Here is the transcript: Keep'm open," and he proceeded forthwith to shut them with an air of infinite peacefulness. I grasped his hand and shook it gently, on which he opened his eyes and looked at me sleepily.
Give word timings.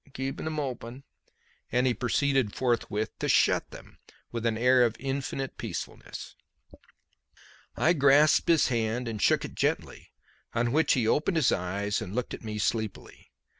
Keep'm 0.15 0.59
open," 0.59 1.03
and 1.71 1.85
he 1.85 1.93
proceeded 1.93 2.55
forthwith 2.55 3.11
to 3.19 3.29
shut 3.29 3.69
them 3.69 3.99
with 4.31 4.47
an 4.47 4.57
air 4.57 4.81
of 4.83 4.95
infinite 4.99 5.59
peacefulness. 5.59 6.35
I 7.77 7.93
grasped 7.93 8.47
his 8.49 8.69
hand 8.69 9.07
and 9.07 9.21
shook 9.21 9.45
it 9.45 9.53
gently, 9.53 10.11
on 10.55 10.71
which 10.71 10.93
he 10.93 11.07
opened 11.07 11.37
his 11.37 11.51
eyes 11.51 12.01
and 12.01 12.15
looked 12.15 12.33
at 12.33 12.43
me 12.43 12.57
sleepily. 12.57 13.29